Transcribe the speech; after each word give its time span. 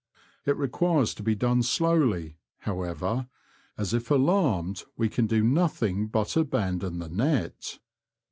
It 0.47 0.57
requires 0.57 1.13
to 1.13 1.21
be 1.21 1.35
done 1.35 1.61
slowly^ 1.61 2.33
however, 2.61 3.27
as 3.77 3.93
if 3.93 4.09
alarmed 4.09 4.83
we 4.97 5.09
can 5.09 5.27
do 5.27 5.43
nothing 5.43 6.07
but 6.07 6.35
abandon 6.35 6.97
the 6.97 7.07
net. 7.07 7.77